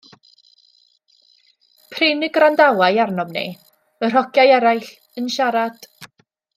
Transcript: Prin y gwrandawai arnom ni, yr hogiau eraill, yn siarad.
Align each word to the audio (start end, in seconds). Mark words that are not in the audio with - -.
Prin 1.91 2.25
y 2.29 2.31
gwrandawai 2.39 2.91
arnom 3.05 3.37
ni, 3.39 3.47
yr 4.09 4.19
hogiau 4.19 4.57
eraill, 4.59 4.93
yn 5.23 5.33
siarad. 5.39 5.91